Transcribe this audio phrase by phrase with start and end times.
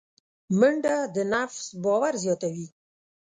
[0.59, 2.67] منډه د نفس باور زیاتوي